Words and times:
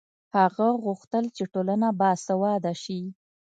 هغه 0.37 0.67
غوښتل 0.83 1.23
چې 1.35 1.43
ټولنه 1.53 1.87
باسواده 1.99 2.73
شي. 2.83 2.99